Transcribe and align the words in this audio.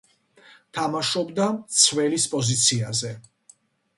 თამაშობდა 0.77 1.49
მცველის 1.59 2.27
პოზიციაზე. 2.33 3.15